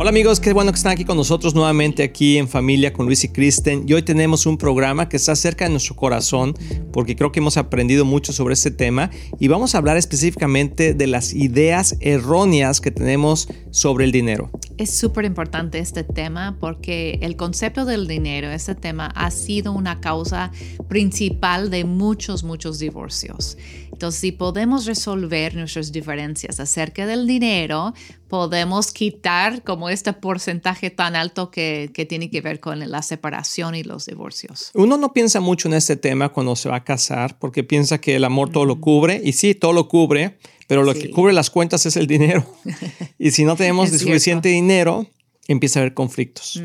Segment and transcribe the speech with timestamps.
[0.00, 3.24] Hola amigos, qué bueno que están aquí con nosotros nuevamente aquí en familia con Luis
[3.24, 3.82] y Kristen.
[3.84, 6.54] Y hoy tenemos un programa que está cerca de nuestro corazón
[6.92, 11.06] porque creo que hemos aprendido mucho sobre este tema y vamos a hablar específicamente de
[11.08, 14.52] las ideas erróneas que tenemos sobre el dinero.
[14.78, 20.00] Es súper importante este tema porque el concepto del dinero, este tema ha sido una
[20.00, 20.52] causa
[20.88, 23.58] principal de muchos, muchos divorcios.
[23.90, 27.92] Entonces, si podemos resolver nuestras diferencias acerca del dinero,
[28.28, 33.74] podemos quitar como este porcentaje tan alto que, que, tiene que ver con la separación
[33.74, 34.70] y los divorcios.
[34.74, 38.14] Uno no piensa mucho en este tema cuando se va a casar porque piensa que
[38.14, 41.50] el amor todo lo cubre y sí, todo lo cubre, pero lo que cubre las
[41.50, 42.46] cuentas es el dinero.
[43.18, 45.08] y si no tenemos suficiente dinero,
[45.48, 46.62] empieza a haber conflictos.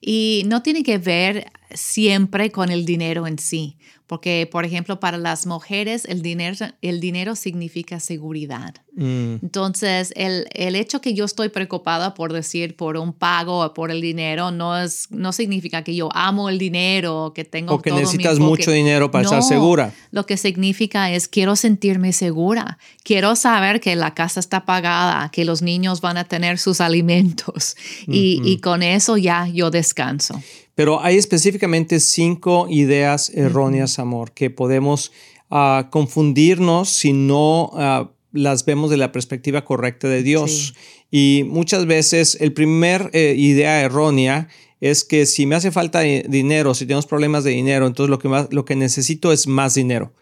[0.00, 3.76] Y no tiene que ver siempre con el dinero en sí,
[4.10, 8.74] porque, por ejemplo, para las mujeres el dinero, el dinero significa seguridad.
[8.96, 9.36] Mm.
[9.40, 13.92] Entonces, el, el, hecho que yo estoy preocupada por decir por un pago o por
[13.92, 17.74] el dinero no, es, no significa que yo amo el dinero, que tengo...
[17.74, 19.94] O que necesitas mucho dinero para estar segura.
[20.10, 25.44] Lo que significa es quiero sentirme segura, quiero saber que la casa está pagada, que
[25.44, 27.76] los niños van a tener sus alimentos
[28.08, 30.42] y, y con eso ya yo descanso.
[30.74, 35.12] Pero hay específicamente cinco ideas erróneas, amor, que podemos
[35.50, 40.74] ah, confundirnos si no ah, las vemos de la perspectiva correcta de Dios.
[41.10, 44.48] Y muchas veces el primer eh, idea errónea
[44.80, 48.28] es que si me hace falta dinero, si tenemos problemas de dinero, entonces lo que,
[48.28, 50.12] más, lo que necesito es más dinero.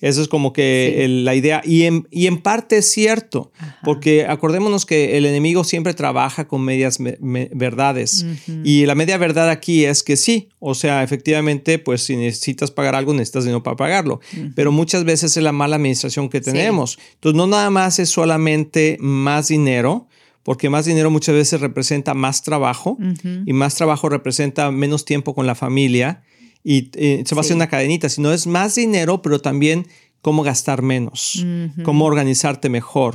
[0.00, 1.60] Eso es como que la idea.
[1.64, 3.50] Y en, y en, parte es cierto,
[3.82, 8.24] porque acordémonos que el enemigo siempre trabaja con medias verdades.
[8.62, 12.94] Y la media verdad aquí es que sí, o sea, efectivamente, pues si necesitas pagar
[12.94, 14.20] algo, necesitas dinero para pagarlo.
[14.54, 16.98] Pero muchas veces es la mala administración que tenemos.
[17.14, 20.06] Entonces, no nada más es solamente más dinero,
[20.44, 22.96] porque más dinero muchas veces representa más trabajo
[23.44, 26.22] y más trabajo representa menos tiempo con la familia
[26.64, 29.86] y eh, se va a hacer una cadenita, sino es más dinero, pero también
[30.22, 31.44] cómo gastar menos,
[31.84, 33.14] cómo organizarte mejor.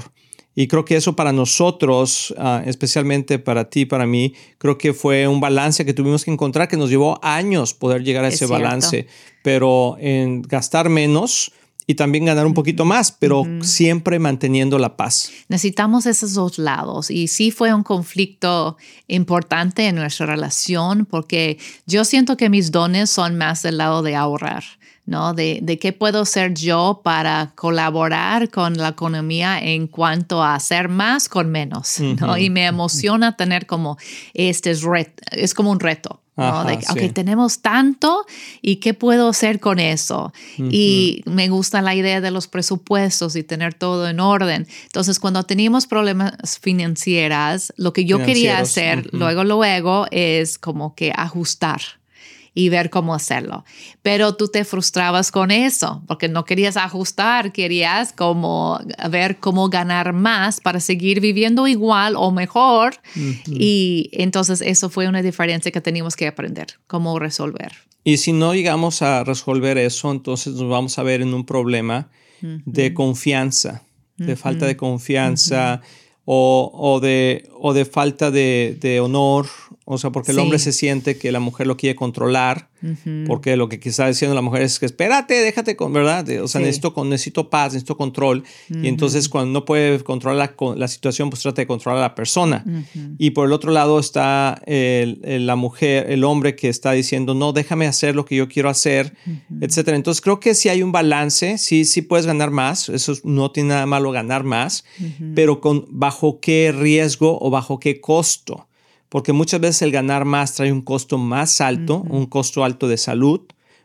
[0.55, 5.27] Y creo que eso para nosotros, ah, especialmente para ti, para mí, creo que fue
[5.27, 9.07] un balance que tuvimos que encontrar, que nos llevó años poder llegar a ese balance.
[9.41, 11.51] Pero en gastar menos,
[11.87, 15.31] y también ganar un poquito más, pero siempre manteniendo la paz.
[15.49, 18.77] Necesitamos esos dos lados y sí fue un conflicto
[19.07, 24.15] importante en nuestra relación porque yo siento que mis dones son más del lado de
[24.15, 24.63] ahorrar.
[25.05, 25.33] ¿no?
[25.33, 30.87] De, de, qué puedo hacer yo para colaborar con la economía en cuanto a hacer
[30.87, 32.37] más con menos, ¿no?
[32.37, 33.97] Y me emociona tener como
[34.33, 34.81] este es,
[35.31, 38.25] es como un reto, ok, tenemos tanto
[38.61, 40.33] y qué puedo hacer con eso.
[40.57, 44.67] Y me gusta la idea de los presupuestos y tener todo en orden.
[44.83, 51.13] Entonces, cuando teníamos problemas financieros, lo que yo quería hacer luego, luego es como que
[51.15, 51.81] ajustar
[52.53, 53.65] y ver cómo hacerlo.
[54.01, 60.13] Pero tú te frustrabas con eso porque no querías ajustar, querías como ver cómo ganar
[60.13, 62.95] más para seguir viviendo igual o mejor.
[63.47, 67.73] Y entonces eso fue una diferencia que teníamos que aprender, cómo resolver.
[68.03, 72.09] Y si no llegamos a resolver eso, entonces nos vamos a ver en un problema
[72.41, 73.83] de confianza,
[74.17, 75.81] de falta de confianza
[76.25, 79.47] o, o, de, o de falta de, de honor
[79.85, 82.69] o sea, porque el hombre se siente que la mujer lo quiere controlar,
[83.27, 86.27] porque lo que está diciendo la mujer es que espérate, déjate con, ¿verdad?
[86.41, 88.43] O sea, necesito, necesito paz, necesito control.
[88.69, 92.15] Y entonces cuando no puede controlar la, la, situación, pues trata de controlar a la
[92.15, 92.65] persona.
[93.17, 97.51] Y por el otro lado está el, la mujer, el hombre que está diciendo, no,
[97.51, 99.13] déjame hacer lo que yo quiero hacer,
[99.59, 99.97] etcétera.
[99.97, 103.69] Entonces creo que sí hay un balance, sí, sí puedes ganar más, eso no tiene
[103.69, 104.85] nada malo ganar más,
[105.35, 108.67] pero con bajo qué riesgo o bajo qué costo
[109.13, 112.97] porque muchas veces el ganar más trae un costo más alto, un costo alto de
[112.97, 113.41] salud,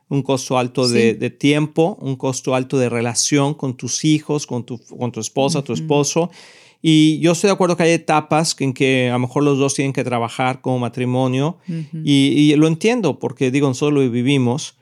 [0.09, 4.81] un costo alto de, tiempo, un costo alto de relación con tus hijos, con tu,
[4.87, 6.31] con tu esposa, tu esposo.
[6.81, 9.75] Y yo estoy de acuerdo que hay etapas en que a lo mejor los dos
[9.75, 11.59] tienen que trabajar como matrimonio
[11.93, 14.78] y, lo entiendo porque digo, nosotros lo vivimos,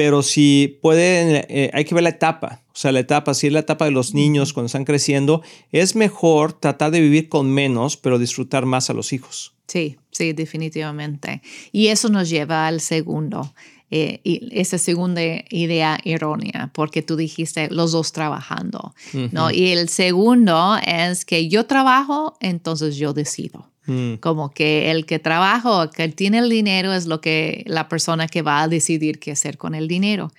[0.00, 2.62] pero si pueden, eh, hay que ver la etapa.
[2.68, 5.42] O sea, la etapa, si es la etapa de los niños cuando están creciendo,
[5.72, 9.52] es mejor tratar de vivir con menos, pero disfrutar más a los hijos.
[9.66, 11.42] Sí, sí, definitivamente.
[11.70, 13.52] Y eso nos lleva al segundo.
[13.90, 15.20] eh, y esa segunda
[15.50, 18.94] idea errónea, porque tú dijiste los dos trabajando,
[19.32, 19.50] ¿no?
[19.50, 23.70] Y el segundo es que yo trabajo, entonces yo decido.
[23.90, 24.14] Mm.
[24.20, 28.28] Como que el que trabaja o que tiene el dinero es lo que la persona
[28.28, 30.32] que va a decidir qué hacer con el dinero.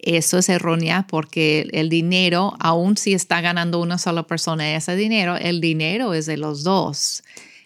[0.00, 5.36] Eso es errónea porque el dinero, aun si está ganando una sola persona ese dinero,
[5.36, 7.22] el dinero es de los dos.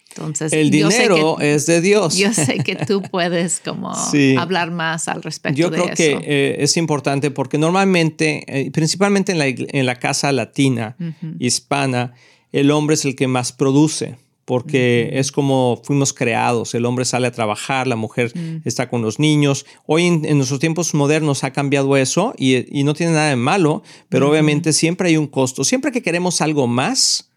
[0.09, 2.15] Entonces, el dinero es de Dios.
[2.15, 3.91] Yo sé que tú puedes como
[4.37, 5.85] hablar más al respecto yo de eso.
[5.85, 10.95] Creo que eh, es importante porque normalmente, eh, principalmente en la, en la, casa latina,
[11.39, 12.13] hispana,
[12.51, 16.75] el hombre es el que más produce porque es como fuimos creados.
[16.75, 18.33] El hombre sale a trabajar, la mujer
[18.65, 19.65] está con los niños.
[19.85, 24.29] Hoy en, nuestros tiempos modernos ha cambiado eso y, no tiene nada de malo, pero
[24.29, 25.63] obviamente siempre hay un costo.
[25.63, 27.31] Siempre que queremos algo más,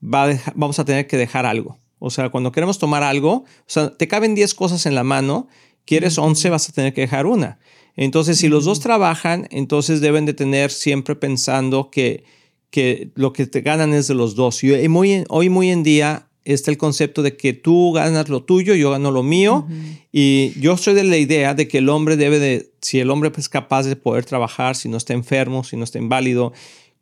[0.00, 1.78] vamos a tener que dejar algo.
[1.98, 5.48] O sea, cuando queremos tomar algo, o sea, te caben 10 cosas en la mano,
[5.86, 7.58] quieres 11, vas a tener que dejar una.
[7.96, 12.24] Entonces, si los dos trabajan, entonces deben de tener siempre pensando que,
[12.70, 14.64] que lo que te ganan es de los dos.
[14.64, 18.74] Y muy, hoy muy en día está el concepto de que tú ganas lo tuyo,
[18.74, 19.66] yo gano lo mío.
[20.10, 23.30] Y yo soy de la idea de que el hombre debe de, si el hombre
[23.36, 26.52] es capaz de poder trabajar, si no está enfermo, si no está inválido,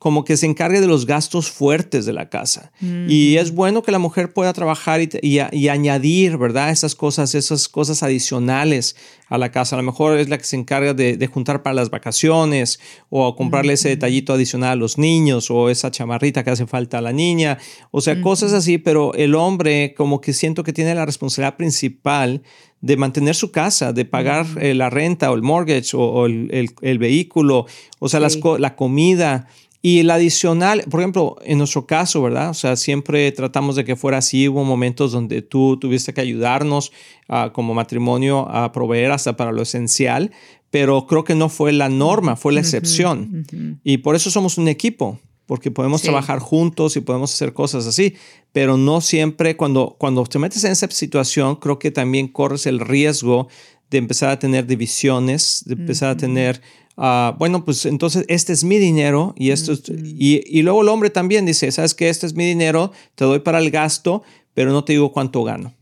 [0.00, 2.72] como que se encargue de los gastos fuertes de la casa.
[2.80, 6.70] Y es bueno que la mujer pueda trabajar y, añadir, ¿verdad?
[6.70, 8.96] Esas cosas, esas cosas adicionales
[9.28, 9.76] a la casa.
[9.76, 12.80] A lo mejor es la que se encarga de, juntar para las vacaciones
[13.10, 17.02] o comprarle ese detallito adicional a los niños o esa chamarrita que hace falta a
[17.02, 17.58] la niña.
[17.90, 22.40] O sea, cosas así, pero el hombre como que siento que tiene la responsabilidad principal
[22.80, 27.66] de mantener su casa, de pagar eh, la renta o el mortgage o, el, vehículo,
[27.98, 29.46] o sea, la comida.
[29.82, 32.50] Y el adicional, por ejemplo, en nuestro caso, ¿verdad?
[32.50, 34.46] O sea, siempre tratamos de que fuera así.
[34.46, 36.92] Hubo momentos donde tú tuviste que ayudarnos
[37.28, 40.32] uh, como matrimonio a proveer hasta para lo esencial,
[40.70, 43.46] pero creo que no fue la norma, fue la excepción.
[43.82, 48.14] Y por eso somos un equipo, porque podemos trabajar juntos y podemos hacer cosas así,
[48.52, 52.80] pero no siempre cuando, cuando te metes en esa situación, creo que también corres el
[52.80, 53.48] riesgo
[53.90, 56.60] de empezar a tener divisiones, de empezar a tener
[57.02, 61.46] Ah, bueno, pues entonces este es mi dinero y esto y, luego el hombre también
[61.46, 64.92] dice, sabes que este es mi dinero, te doy para el gasto, pero no te
[64.92, 65.72] digo cuánto gano.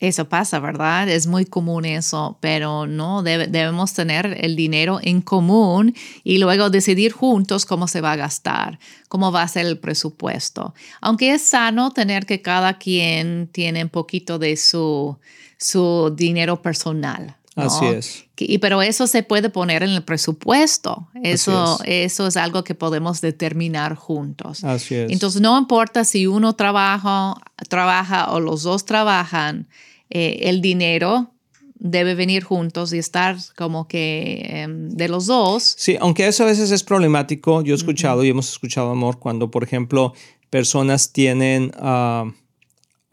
[0.00, 1.08] Eso pasa, ¿verdad?
[1.08, 5.94] Es muy común eso, pero no debemos tener el dinero en común
[6.24, 10.74] y luego decidir juntos cómo se va a gastar, cómo va a ser el presupuesto.
[11.00, 15.16] Aunque es sano tener que cada quien tiene un poquito de su,
[15.56, 18.24] su dinero personal, Así es.
[18.38, 21.08] Y, pero eso se puede poner en el presupuesto.
[21.22, 22.12] Eso es.
[22.12, 24.62] eso es algo que podemos determinar juntos.
[24.62, 25.10] Así es.
[25.10, 27.34] Entonces, no importa si uno trabaja,
[27.68, 29.68] trabaja o los dos trabajan,
[30.10, 31.32] eh, el dinero
[31.78, 35.62] debe venir juntos y estar como que em, de los dos.
[35.62, 37.62] Sí, aunque eso a veces es problemático.
[37.62, 40.12] Yo he escuchado y hemos escuchado, amor, cuando, por ejemplo,
[40.50, 41.72] personas tienen...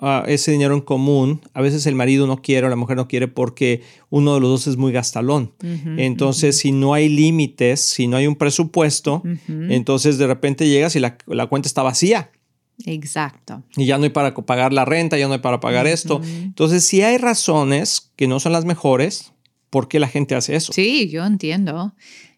[0.05, 3.07] Ah, ese dinero en común, a veces el marido no quiere o la mujer no
[3.07, 5.53] quiere porque uno de los dos es muy gastalón.
[5.61, 10.99] entonces, si no hay límites, si no hay un presupuesto, entonces de repente llegas y
[10.99, 11.15] la,
[11.47, 12.31] cuenta está vacía.
[12.85, 13.63] Exacto.
[13.77, 16.19] Y ya no hay para pagar la renta, ya no hay para pagar esto.
[16.21, 19.31] Entonces, si hay razones que no son las mejores,
[19.69, 20.73] ¿por qué la gente hace eso?
[20.73, 21.93] Sí, yo entiendo,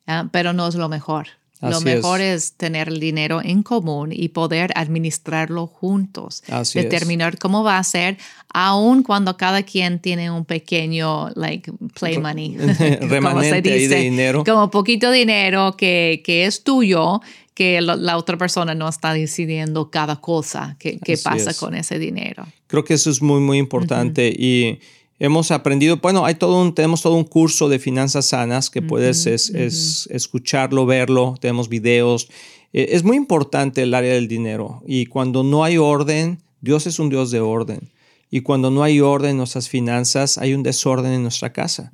[0.06, 1.29] ah, pero no es lo mejor
[1.69, 2.53] lo mejor es.
[2.53, 6.44] tener el dinero en común y poder administrarlo juntos.
[6.73, 8.17] determinar cómo va a ser,
[8.53, 12.57] aun cuando cada quien tiene un pequeño, like, play money.
[13.01, 14.43] Remanente de dinero.
[14.43, 17.22] Como poquito dinero que, que es tuyo,
[17.55, 22.45] que la, otra persona no está decidiendo cada cosa que, pasa con ese dinero.
[22.67, 24.79] Creo que eso es muy, muy importante y
[25.17, 29.25] Hemos aprendido, bueno, hay todo un, tenemos todo un curso de finanzas sanas que puedes
[29.25, 32.27] es, escucharlo, verlo, tenemos videos.
[32.74, 37.00] Eh, es muy importante el área del dinero y cuando no hay orden, Dios es
[37.00, 37.91] un Dios de orden.
[38.29, 41.91] Y cuando no hay orden en nuestras finanzas, hay un desorden en nuestra casa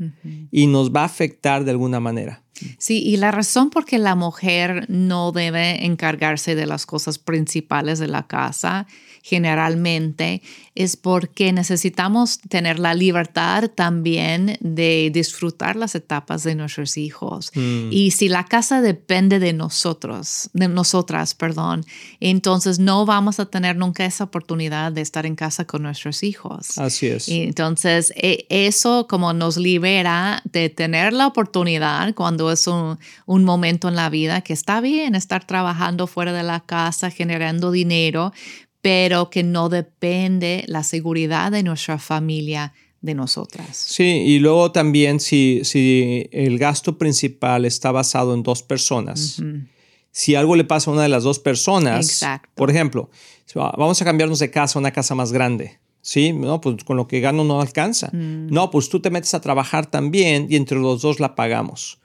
[0.49, 2.41] y nos va a afectar de alguna manera.
[2.77, 7.99] Sí, y la razón por qué la mujer no debe encargarse de las cosas principales
[7.99, 8.87] de la casa
[9.21, 10.41] generalmente
[10.73, 17.51] es porque necesitamos tener la libertad también de disfrutar las etapas de nuestros hijos.
[17.53, 17.89] Mm.
[17.91, 21.85] Y si la casa depende de nosotros, de nosotras, perdón,
[22.19, 26.77] entonces no vamos a tener nunca esa oportunidad de estar en casa con nuestros hijos.
[26.77, 27.27] Así es.
[27.27, 33.87] entonces e, eso como nos libera de tener la oportunidad cuando es un, un momento
[33.89, 38.31] en la vida que está bien estar trabajando fuera de la casa, generando dinero,
[38.81, 43.75] pero que no depende la seguridad de nuestra familia de nosotras.
[43.75, 49.41] Sí, y luego también si, si el gasto principal está basado en dos personas,
[50.11, 52.23] si algo le pasa a una de las dos personas,
[52.55, 53.09] por ejemplo,
[53.55, 55.79] vamos a cambiarnos de casa a una casa más grande.
[56.03, 58.09] Sí, no, pues con lo que gano no alcanza.
[58.11, 58.47] Mm.
[58.47, 62.00] No, pues tú te metes a trabajar también y entre los dos la pagamos.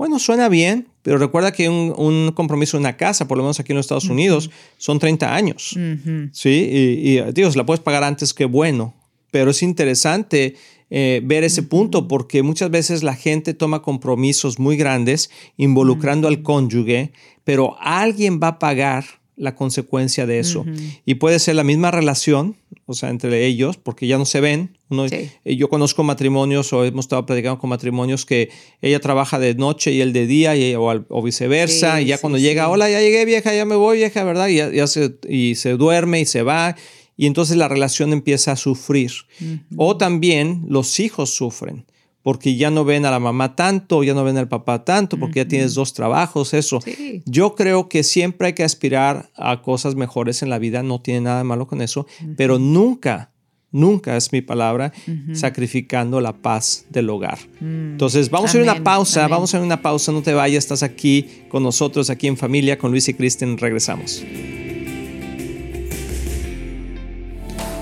[0.00, 3.72] Bueno, suena bien, pero recuerda que un, compromiso en una casa, por lo menos aquí
[3.72, 5.76] en los Estados Unidos, son 30 años.
[6.32, 8.94] Sí, y, y Dios, la puedes pagar antes que bueno,
[9.30, 10.54] pero es interesante
[10.88, 15.28] eh, ver ese punto porque muchas veces la gente toma compromisos muy grandes
[15.58, 17.12] involucrando al cónyuge,
[17.44, 19.04] pero alguien va a pagar
[19.36, 20.64] la consecuencia de eso.
[21.04, 24.78] Y puede ser la misma relación, o sea, entre ellos, porque ya no se ven.
[24.90, 28.50] Eh, yo conozco matrimonios o hemos estado platicando con matrimonios que
[28.82, 32.00] ella trabaja de noche y él de día y, o, viceversa.
[32.00, 34.48] y ya cuando llega, hola, ya llegué vieja, ya me voy vieja, ¿verdad?
[34.48, 36.76] Y, ya, se, y se duerme y se va.
[37.16, 39.12] Y entonces la relación empieza a sufrir.
[39.76, 41.84] O también los hijos sufren
[42.22, 45.40] porque ya no ven a la mamá tanto, ya no ven al papá tanto, porque
[45.40, 46.80] ya tienes dos trabajos, eso.
[47.24, 51.22] Yo creo que siempre hay que aspirar a cosas mejores en la vida, no tiene
[51.22, 52.06] nada de malo con eso,
[52.36, 53.29] pero nunca,
[53.72, 54.92] nunca es mi palabra,
[55.32, 57.38] sacrificando la paz del hogar.
[57.60, 57.92] Mm.
[57.92, 60.64] Entonces, vamos a ir a una pausa, vamos a ir una pausa, no te vayas,
[60.64, 64.22] estás aquí con nosotros, aquí en familia, con Luis y Kristen, regresamos.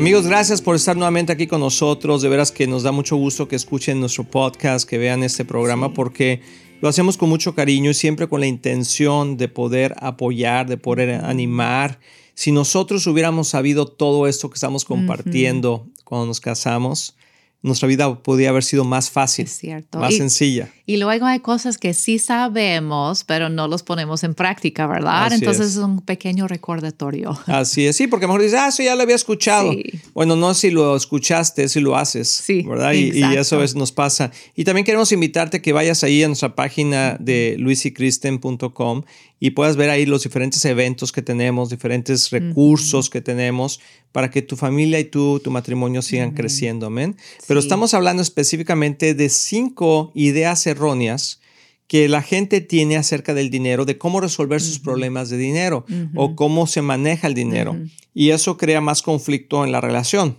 [0.00, 2.22] Amigos, gracias por estar nuevamente aquí con nosotros.
[2.22, 5.92] De veras que nos da mucho gusto que escuchen nuestro podcast, que vean este programa,
[5.92, 6.40] porque
[6.80, 11.22] lo hacemos con mucho cariño y siempre con la intención de poder apoyar, de poder
[11.22, 12.00] animar.
[12.32, 17.14] Si nosotros hubiéramos sabido todo esto que estamos compartiendo cuando nos casamos,
[17.62, 19.48] nuestra vida podría haber sido más fácil,
[19.92, 20.70] más sencilla.
[20.86, 25.32] Y luego hay cosas que sí sabemos, pero no los ponemos en práctica, ¿verdad?
[25.32, 25.76] Entonces es.
[25.76, 27.38] un pequeño recordatorio.
[27.46, 29.72] Así es, sí, porque mejor dices, ah, eso ya lo había escuchado.
[30.14, 32.92] Bueno, no si lo escuchaste, si lo haces, sí, ¿verdad?
[32.92, 34.32] Y, y, eso a veces nos pasa.
[34.56, 39.02] Y también queremos invitarte a que vayas ahí a nuestra página de luisicristen.com
[39.40, 43.80] y puedas ver ahí los diferentes eventos que tenemos, diferentes recursos que tenemos
[44.12, 47.16] para que tu familia y tú, tu matrimonio sigan creciendo, amén.
[47.48, 51.40] Pero estamos hablando específicamente de cinco ideas erróneas
[51.88, 56.36] que la gente tiene acerca del dinero, de cómo resolver sus problemas de dinero o
[56.36, 57.76] cómo se maneja el dinero.
[58.14, 60.36] Y eso crea más conflicto en la relación.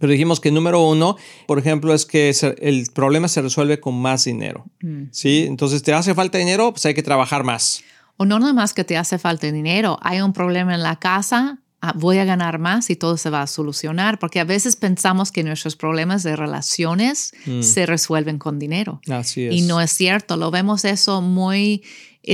[0.00, 4.24] Pero dijimos que número uno, por ejemplo, es que el problema se resuelve con más
[4.24, 4.64] dinero.
[4.80, 5.04] Mm.
[5.10, 5.44] ¿sí?
[5.46, 6.72] Entonces, ¿te hace falta dinero?
[6.72, 7.82] Pues hay que trabajar más.
[8.16, 11.58] O no nada más que te hace falta dinero, hay un problema en la casa,
[11.80, 15.30] ah, voy a ganar más y todo se va a solucionar, porque a veces pensamos
[15.30, 17.62] que nuestros problemas de relaciones Mm.
[17.62, 19.00] se resuelven con dinero.
[19.08, 19.54] Así es.
[19.54, 21.84] Y no es cierto, lo vemos eso muy,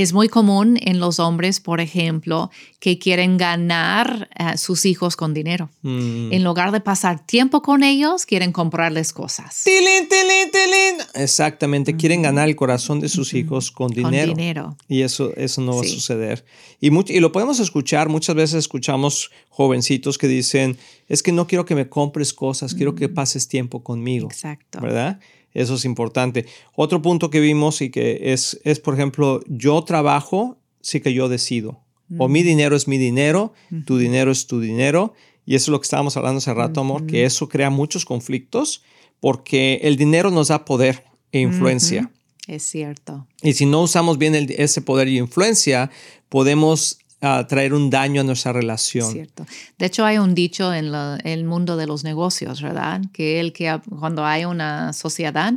[0.01, 5.33] es muy común en los hombres, por ejemplo, que quieren ganar a sus hijos con
[5.33, 5.69] dinero.
[5.81, 6.31] Mm.
[6.33, 9.63] En lugar de pasar tiempo con ellos, quieren comprarles cosas.
[9.63, 11.05] Tilín, tilín, tilín.
[11.15, 14.33] Exactamente, quieren ganar el corazón de sus hijos con Con dinero.
[14.33, 14.77] dinero.
[14.87, 16.45] Y eso, eso no va a suceder.
[16.81, 21.47] Y, much- y lo podemos escuchar, muchas veces escuchamos jovencitos que dicen, es que no
[21.47, 24.27] quiero que me compres cosas, quiero que pases tiempo conmigo.
[24.27, 24.81] Exacto.
[24.81, 25.19] ¿Verdad?
[25.55, 26.45] Eso es importante.
[26.75, 31.27] Otro punto que vimos y que es, es por ejemplo, yo trabajo, sí que yo
[31.29, 31.81] decido.
[32.19, 33.53] O mi dinero es mi dinero,
[33.85, 35.13] tu dinero es tu dinero.
[35.47, 38.83] Y eso es lo que estábamos hablando hace rato, amor, que eso crea muchos conflictos
[39.19, 42.11] porque el dinero nos da poder e influencia.
[42.47, 43.25] Es cierto.
[43.41, 45.89] Y si no usamos bien el- ese poder y influencia,
[46.29, 46.99] podemos
[47.47, 49.11] traer un daño a nuestra relación.
[49.11, 49.45] Cierto.
[49.77, 53.01] De hecho, hay un dicho en la- el mundo de los negocios, ¿verdad?
[53.13, 55.53] Que el que cuando hay una sociedad,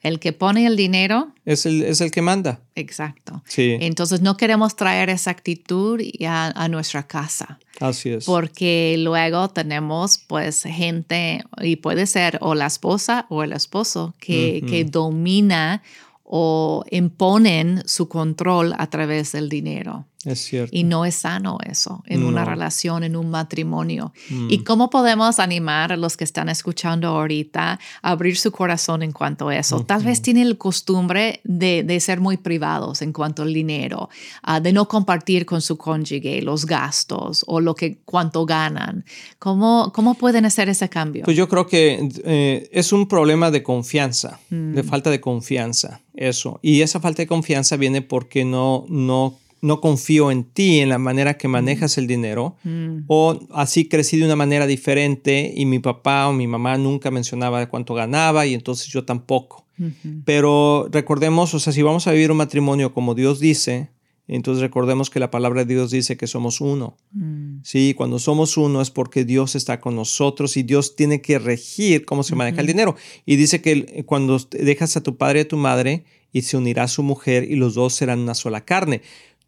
[0.00, 2.60] el que pone el dinero, es, el, es el que manda.
[2.76, 3.42] exacto.
[3.46, 8.24] Sí, Entonces no queremos traer esa actitud a nuestra casa, así es.
[8.24, 14.62] porque luego tenemos pues gente, y puede ser o la esposa o el esposo, que,
[14.68, 15.82] que domina
[16.30, 20.04] o imponen su control a través del dinero.
[20.24, 20.76] Es cierto.
[20.76, 22.50] Y no es sano eso en una No.
[22.50, 24.12] relación, en un matrimonio.
[24.30, 24.48] Mm.
[24.50, 29.12] ¿Y cómo podemos animar a los que están escuchando ahorita a abrir su corazón en
[29.12, 29.84] cuanto a eso?
[29.84, 34.08] Tal vez tienen la costumbre de, de ser muy privados en cuanto al dinero,
[34.42, 39.04] ah, de no compartir con su cónyuge los gastos o lo que cuánto ganan.
[39.38, 41.24] ¿Cómo, cómo pueden hacer ese cambio?
[41.24, 44.74] Pues yo creo que eh, es un problema de confianza, Mm.
[44.74, 46.58] de falta de confianza, eso.
[46.62, 50.98] Y esa falta de confianza viene porque no, no, no confío en ti, en la
[50.98, 53.04] manera que manejas el dinero, Mm.
[53.08, 57.68] o así crecí de una manera diferente y mi papá o mi mamá nunca mencionaba
[57.68, 59.64] cuánto ganaba y entonces yo tampoco.
[60.24, 63.90] Pero recordemos, o sea, si vamos a vivir un matrimonio como Dios dice,
[64.26, 66.96] entonces recordemos que la palabra de Dios dice que somos uno.
[67.12, 67.60] Mm.
[67.62, 72.04] Sí, cuando somos uno es porque Dios está con nosotros y Dios tiene que regir
[72.04, 72.96] cómo se maneja el dinero.
[73.24, 76.82] Y dice que cuando dejas a tu padre y a tu madre y se unirá
[76.82, 79.00] a su mujer y los dos serán una sola carne.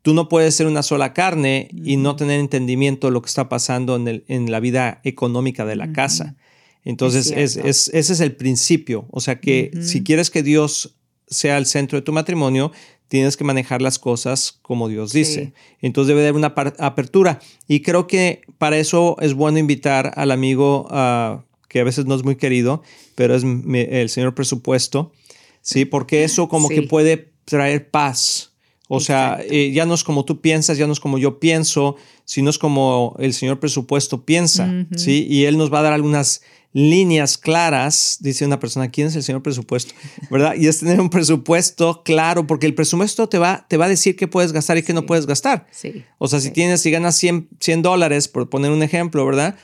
[0.02, 3.48] Tú no puedes ser una sola carne y no tener entendimiento de lo que está
[3.48, 6.36] pasando en, el- en la vida económica de la casa.
[6.84, 7.68] Entonces, es, cierto.
[7.68, 9.06] es- ese es el principio.
[9.10, 12.72] O sea que si quieres que Dios sea el centro de tu matrimonio,
[13.08, 15.52] tienes que manejar las cosas como Dios dice.
[15.82, 17.40] Entonces debe haber una apertura.
[17.68, 22.14] Y creo que para eso es bueno invitar al amigo ah, que a veces no
[22.14, 22.82] es muy querido,
[23.16, 25.12] pero es mi- el señor presupuesto,
[25.60, 25.84] ¿sí?
[25.84, 26.76] Porque eso como Sí.
[26.76, 28.49] que puede traer paz.
[28.92, 31.94] O sea, eh, ya no es como tú piensas, ya no es como yo pienso,
[32.24, 34.68] sino es como el señor presupuesto piensa.
[34.96, 35.28] ¿sí?
[35.30, 39.22] Y él nos va a dar algunas líneas claras, dice una persona, ¿quién es el
[39.22, 39.94] señor presupuesto?
[40.28, 40.54] ¿Verdad?
[40.58, 44.16] Y es tener un presupuesto claro, porque el presupuesto te va, te va a decir
[44.16, 45.66] qué puedes gastar y qué no puedes gastar.
[45.70, 46.04] Sí.
[46.18, 46.52] O sea, si Sí.
[46.52, 49.54] tienes, si ganas 100, 100 dólares, por poner un ejemplo, ¿verdad?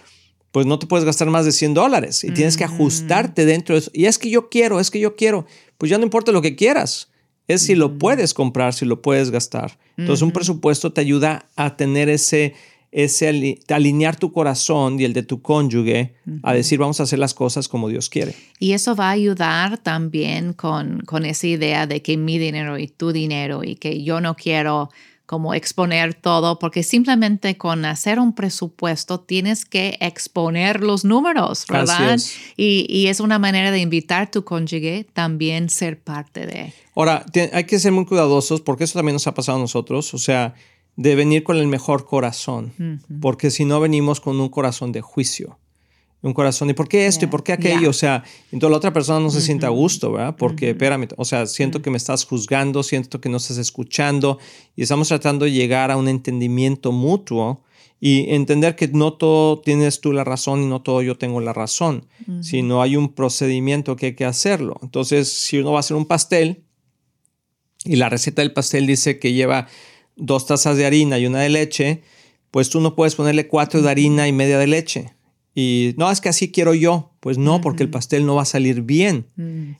[0.53, 3.81] Pues no te puedes gastar más de 100 dólares y tienes que ajustarte dentro de
[3.81, 3.91] eso.
[3.93, 5.47] Y es que yo quiero, es que yo quiero.
[5.79, 7.09] Pues ya no importa lo que quieras.
[7.49, 9.79] Es si lo puedes comprar, si lo puedes gastar.
[9.97, 12.55] Entonces, un presupuesto te ayuda a tener ese,
[12.93, 17.19] ese ali- alinear tu corazón y el de tu cónyuge a decir, vamos a hacer
[17.19, 18.35] las cosas como Dios quiere.
[18.59, 22.89] Y eso va a ayudar también con, con esa idea de que mi dinero y
[22.89, 24.91] tu dinero y que yo no quiero
[25.27, 32.15] como exponer todo, porque simplemente con hacer un presupuesto tienes que exponer los números, ¿verdad?
[32.15, 32.35] es.
[32.57, 36.73] Y, y es una manera de invitar a tu cónyuge también ser parte de.
[36.95, 40.19] Ahora, hay que ser muy cuidadosos porque eso también nos ha pasado a nosotros, o
[40.19, 40.55] sea,
[40.97, 42.73] de venir con el mejor corazón,
[43.21, 45.59] porque si no venimos con un corazón de juicio,
[46.22, 47.88] un corazón de por qué esto y por qué aquello, yeah.
[47.88, 50.37] o sea, entonces la otra persona no se siente a gusto, ¿verdad?
[50.37, 54.38] Porque, espérame, o sea, siento que me estás juzgando, siento que no estás escuchando
[54.74, 57.62] y estamos tratando de llegar a un entendimiento mutuo
[58.00, 61.52] y entender que no todo tienes tú la razón y no todo yo tengo la
[61.52, 62.07] razón,
[62.42, 64.76] sino hay un procedimiento que hay que hacerlo.
[64.83, 66.64] Entonces, si uno va a hacer un pastel,
[67.85, 69.68] y la receta del pastel dice que lleva
[70.16, 72.02] dos tazas de harina y una de leche,
[72.50, 75.15] pues tú no puedes ponerle cuatro de harina y media de leche.
[75.59, 77.12] Y no, es que así quiero yo.
[77.21, 79.27] Pues no, porque el pastel no va a salir bien.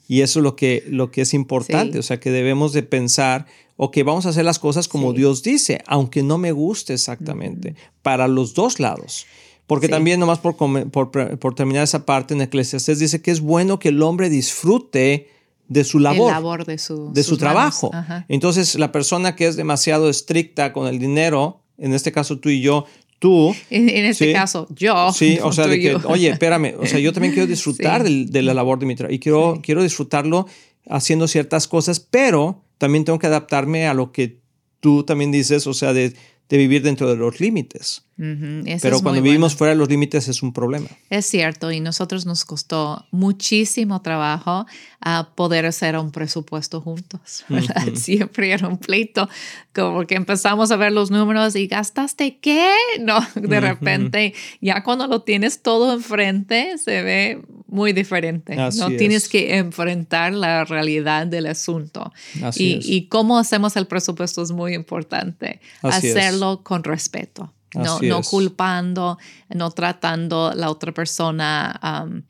[0.07, 1.93] Y eso es lo que, lo que es importante.
[1.93, 1.99] Sí.
[1.99, 3.45] O sea, que debemos de pensar,
[3.77, 5.17] ok, vamos a hacer las cosas como Sí.
[5.19, 9.27] Dios dice, aunque no me guste exactamente, para los dos lados.
[9.67, 9.91] Porque Sí.
[9.91, 13.89] también, nomás por, por, por terminar esa parte en Eclesiastes, dice que es bueno que
[13.89, 15.29] el hombre disfrute
[15.67, 17.91] de su labor labor de su, de su trabajo.
[18.29, 22.61] Entonces, la persona que es demasiado estricta con el dinero, en este caso tú y
[22.61, 22.85] yo,
[23.19, 23.55] tú.
[23.69, 25.11] En, este caso, yo.
[25.11, 28.53] Sí, o sea, de que, oye, espérame, o sea, yo también quiero disfrutar de, la
[28.53, 30.47] labor de mi trabajo y quiero, quiero disfrutarlo
[30.89, 34.39] haciendo ciertas cosas, pero también tengo que adaptarme a lo que
[34.79, 36.13] tú también dices, o sea, de,
[36.49, 38.03] de vivir dentro de los límites.
[38.17, 40.87] Pero cuando vivimos fuera de los límites es un problema.
[41.11, 44.65] Es cierto, y nosotros nos costó muchísimo trabajo
[44.99, 47.85] a ah, poder hacer un presupuesto juntos, ¿verdad?
[47.93, 49.29] Siempre era un pleito,
[49.73, 55.05] como que empezamos a ver los números y gastaste qué, no, de repente ya cuando
[55.05, 61.45] lo tienes todo enfrente se ve muy diferente, no tienes que enfrentar la realidad del
[61.45, 62.11] asunto.
[62.55, 69.17] y, y, cómo hacemos el presupuesto es muy importante, hacerlo con respeto no, no culpando,
[69.49, 72.21] no tratando la otra persona um,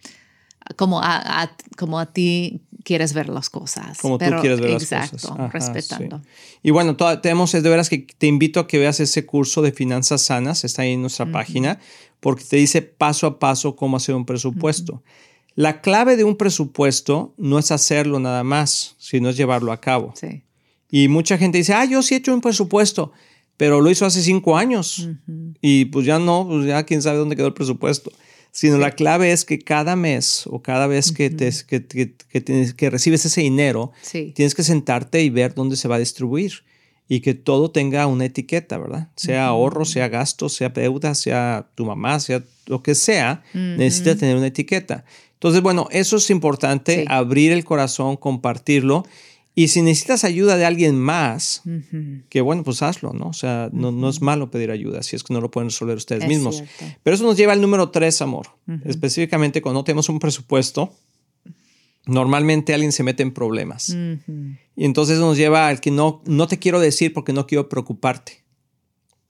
[0.75, 3.97] como, a, como a ti quieres ver las cosas.
[3.99, 5.13] Como tú quieres ver las cosas.
[5.13, 6.21] Exacto, respetando.
[6.63, 9.71] Y bueno, tenemos, es de veras que te invito a que veas ese curso de
[9.71, 11.79] finanzas sanas, está ahí en nuestra página,
[12.19, 15.03] porque te dice paso a paso cómo hacer un presupuesto.
[15.55, 20.13] La clave de un presupuesto no es hacerlo nada más, sino es llevarlo a cabo.
[20.15, 20.43] Sí.
[20.89, 23.11] Y mucha gente dice, ah, yo sí he hecho un presupuesto
[23.57, 25.09] pero lo hizo hace cinco años.
[25.61, 28.11] Y pues ya no, pues ya quién sabe dónde quedó el presupuesto.
[28.51, 32.73] Sino la clave es que cada mes o cada vez que, te, que, que, tienes,
[32.73, 36.63] que recibes ese dinero, tienes que sentarte y ver dónde se va a distribuir
[37.09, 39.09] y que todo tenga una etiqueta, ¿verdad?
[39.15, 44.35] Sea ahorro, sea gasto, sea deuda, sea tu mamá, sea lo que sea, necesita tener
[44.35, 45.05] una etiqueta.
[45.33, 49.05] Entonces, bueno, eso es importante, abrir el corazón, compartirlo
[49.57, 51.63] y si necesitas ayuda de alguien más,
[52.29, 53.29] que bueno, pues hazlo, ¿no?
[53.29, 55.97] O sea, no, no, es malo pedir ayuda si es que no lo pueden resolver
[55.97, 56.63] ustedes mismos.
[57.01, 58.49] Pero eso nos lleva al número tres, amor.
[58.85, 60.93] Específicamente cuando no tenemos un presupuesto,
[62.05, 63.89] normalmente alguien se mete en problemas.
[64.75, 67.67] Y entonces eso nos lleva al que no, no te quiero decir porque no quiero
[67.67, 68.43] preocuparte.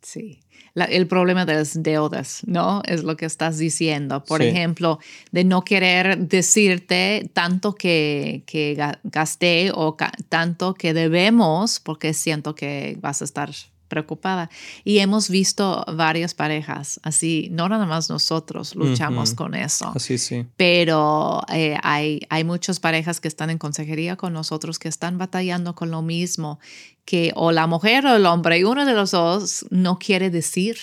[0.02, 0.42] Sí
[0.86, 2.82] el problema de las deudas, ¿no?
[2.86, 4.24] Es lo que estás diciendo.
[4.24, 5.00] Por ejemplo,
[5.32, 9.98] de no querer decirte tanto que, que gasté o
[10.30, 13.50] tanto que debemos porque siento que vas a estar
[13.88, 14.50] preocupada.
[14.84, 19.92] Y hemos visto varias parejas, así, no nada más nosotros luchamos con eso.
[19.96, 20.46] Así sí.
[20.58, 25.76] Pero eh, hay, hay muchas parejas que están en consejería con nosotros que están batallando
[25.76, 26.60] con lo mismo,
[27.06, 30.78] que o la mujer o el hombre, y uno de los dos no quiere decir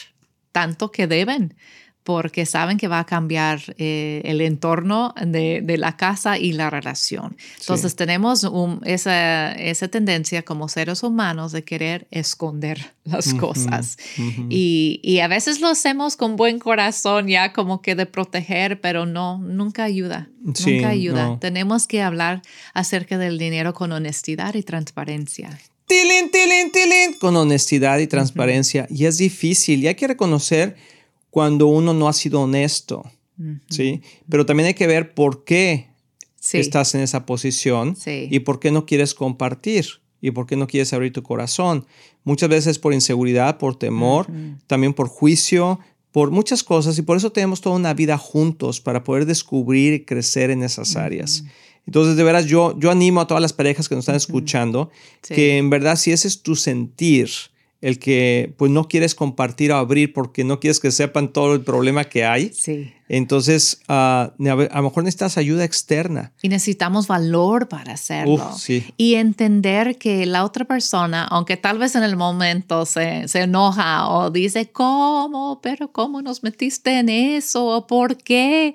[0.52, 1.56] tanto que deben
[2.04, 6.68] porque saben que va a cambiar eh, el entorno de, de, la casa y la
[6.68, 7.34] relación.
[7.58, 8.46] Entonces tenemos
[8.84, 13.96] esa, esa, tendencia como seres humanos de querer esconder las cosas.
[14.50, 19.06] y, y, a veces lo hacemos con buen corazón, ya como que de proteger, pero
[19.06, 20.28] no, nunca ayuda.
[20.42, 21.38] nunca ayuda.
[21.40, 22.42] Tenemos que hablar
[22.74, 25.58] acerca del dinero con honestidad y transparencia.
[25.86, 28.86] Tilín, tilín, tilín, con honestidad y transparencia.
[28.90, 30.76] Y es difícil y hay que reconocer
[31.34, 33.02] cuando uno no ha sido honesto,
[33.68, 34.02] ¿sí?
[34.28, 35.88] Pero también hay que ver por qué
[36.52, 39.84] estás en esa posición y por qué no quieres compartir
[40.20, 41.86] y por qué no quieres abrir tu corazón.
[42.22, 44.28] Muchas veces por inseguridad, por temor,
[44.68, 45.80] también por juicio,
[46.12, 50.04] por muchas cosas y por eso tenemos toda una vida juntos para poder descubrir y
[50.04, 51.42] crecer en esas áreas.
[51.84, 55.58] Entonces, de veras, yo, yo animo a todas las parejas que nos están escuchando que
[55.58, 57.28] en verdad si ese es tu sentir,
[57.84, 61.60] el que pues no quieres compartir o abrir porque no quieres que sepan todo el
[61.60, 62.50] problema que hay.
[62.54, 62.94] Sí.
[63.10, 66.32] Entonces, uh, a lo mejor necesitas ayuda externa.
[66.40, 68.52] Y necesitamos valor para hacerlo.
[68.56, 68.86] sí.
[68.96, 74.08] Y entender que la otra persona, aunque tal vez en el momento se, se enoja
[74.08, 75.60] o dice, ¿cómo?
[75.62, 77.66] Pero ¿cómo nos metiste en eso?
[77.66, 78.74] ¿O por qué?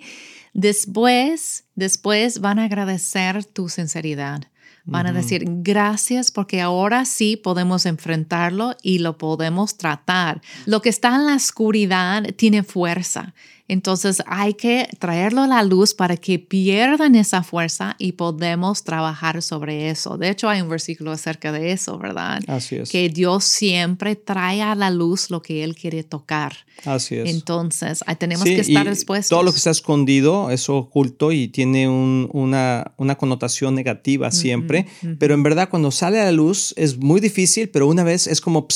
[0.53, 4.48] Después, después van a agradecer tu sinceridad
[4.89, 10.41] Van a decir, gracias porque ahora sí podemos enfrentarlo y lo podemos tratar.
[10.65, 13.33] Lo que está en la oscuridad tiene fuerza.
[13.69, 19.43] Entonces hay que traerlo a la luz para que pierdan esa fuerza y podemos trabajar
[19.43, 20.17] sobre eso.
[20.17, 22.41] De hecho, hay un versículo acerca de eso, ¿verdad?
[22.47, 22.89] Así es.
[22.89, 26.53] Que Dios siempre trae a la luz lo que Él quiere tocar.
[26.83, 27.29] Así es.
[27.29, 29.29] Entonces, tenemos que estar dispuestos.
[29.29, 34.87] Todo lo que está escondido es oculto y tiene una, una, connotación negativa siempre,
[35.19, 38.41] pero en verdad cuando sale a la luz es muy difícil, pero una vez es
[38.41, 38.67] como,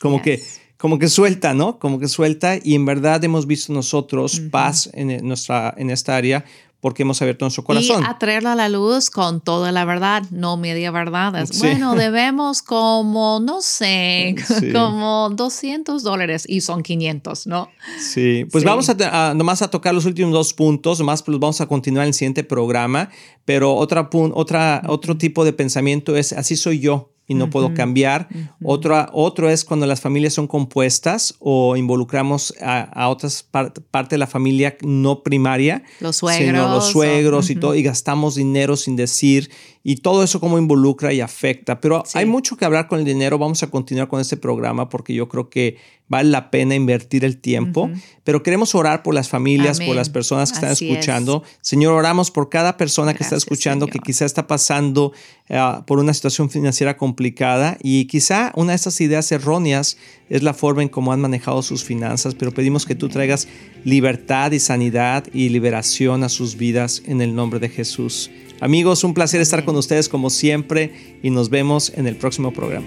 [0.00, 0.42] como que
[0.82, 1.78] como que suelta, ¿no?
[1.78, 6.44] Como que suelta y en verdad hemos visto nosotros paz en, nuestra, en esta área
[6.80, 8.02] porque hemos abierto nuestro corazón.
[8.02, 11.46] Y atraerlo a la luz con toda la verdad, no media verdad.
[11.60, 14.34] Bueno, debemos como, no sé,
[14.72, 17.70] como 200 dólares y son 500, ¿no?
[18.00, 21.66] Sí, pues vamos a, nomás a tocar los últimos dos puntos, nomás pues vamos a
[21.66, 23.08] continuar en el siguiente programa,
[23.44, 27.12] pero otra, otra, otro tipo de pensamiento es, así soy yo.
[27.32, 28.28] Y no puedo cambiar.
[28.62, 34.76] otro es cuando las familias son compuestas o involucramos a, otras partes de la familia
[34.82, 35.82] no primaria.
[36.00, 36.70] Los suegros.
[36.70, 39.50] los suegros y todo, y gastamos dinero sin decir
[39.84, 41.80] y todo eso como involucra y afecta.
[41.80, 43.38] Pero hay mucho que hablar con el dinero.
[43.38, 45.76] Vamos a continuar con este programa porque yo creo que
[46.08, 47.90] vale la pena invertir el tiempo.
[48.22, 51.42] Pero queremos orar por las familias, por las personas que están escuchando.
[51.62, 55.12] Señor, oramos por cada persona que está escuchando que quizá está pasando
[55.48, 59.96] eh, por una situación financiera complicada y quizá una de estas ideas erróneas
[60.28, 63.48] es la forma en cómo han manejado sus finanzas, pero pedimos que tú traigas
[63.84, 68.30] libertad y sanidad y liberación a sus vidas en el nombre de Jesús.
[68.62, 72.86] Amigos, un placer estar con ustedes como siempre y nos vemos en el próximo programa.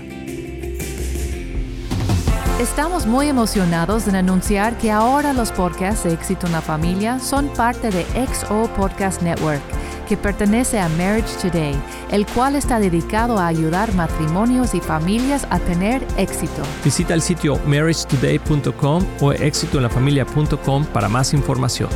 [2.62, 7.50] Estamos muy emocionados en anunciar que ahora los podcasts de Éxito en la Familia son
[7.50, 9.62] parte de XO Podcast Network,
[10.08, 11.76] que pertenece a Marriage Today,
[12.10, 16.64] el cual está dedicado a ayudar matrimonios y familias a tener éxito.
[16.86, 21.90] Visita el sitio marriagetoday.com o éxitoenlafamilia.com para más información.